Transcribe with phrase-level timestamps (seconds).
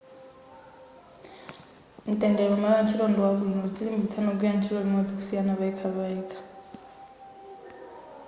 [2.11, 6.39] mtendere malo antchito ndi wabwino tidzilimbikitsa kugwira ntchito limodzi kusiyana payekhapayekha